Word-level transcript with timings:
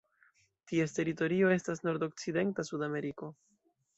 Ties 0.71 0.95
teritorio 0.99 1.51
estas 1.57 1.83
nordokcidenta 1.87 2.65
Sudameriko. 2.71 3.33